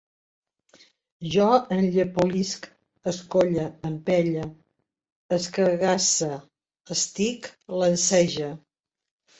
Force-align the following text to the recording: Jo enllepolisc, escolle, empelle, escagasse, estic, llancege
Jo 1.33 1.49
enllepolisc, 1.75 2.65
escolle, 3.13 3.67
empelle, 3.91 4.49
escagasse, 5.39 6.35
estic, 6.99 7.55
llancege 7.81 8.53